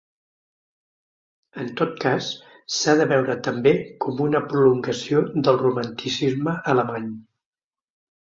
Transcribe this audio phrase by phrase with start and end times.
[1.63, 2.29] En tot cas,
[2.75, 3.73] s'ha de veure també
[4.05, 7.13] com una prolongació del romanticisme alemany.